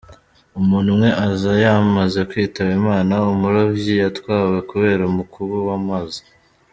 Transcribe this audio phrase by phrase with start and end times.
[0.59, 6.21] Umuntu umwe aza yamaze kwitaba Imana, umurovyi yatwawe kubera umukuba w’amazi.